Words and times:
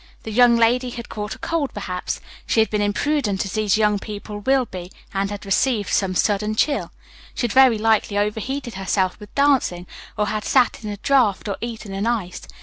The 0.23 0.31
young 0.31 0.55
lady 0.57 0.89
had 0.89 1.09
caught 1.09 1.35
a 1.35 1.37
cold, 1.37 1.75
perhaps; 1.75 2.21
she 2.47 2.59
had 2.59 2.71
been 2.71 2.81
imprudent, 2.81 3.45
as 3.45 3.51
these 3.53 3.77
young 3.77 3.99
people 3.99 4.39
will 4.39 4.65
be, 4.65 4.91
and 5.13 5.29
had 5.29 5.45
received 5.45 5.91
some 5.93 6.15
sudden 6.15 6.55
chill. 6.55 6.91
She 7.35 7.43
had 7.43 7.51
very 7.53 7.77
likely 7.77 8.17
overheated 8.17 8.73
herself 8.73 9.19
with 9.19 9.35
dancing, 9.35 9.85
or 10.17 10.25
had 10.25 10.43
sat 10.43 10.83
in 10.83 10.89
a 10.89 10.97
draught, 10.97 11.47
or 11.47 11.57
eaten 11.61 11.93
an 11.93 12.07
ice. 12.07 12.41